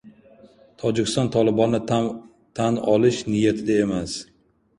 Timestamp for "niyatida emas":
3.31-4.19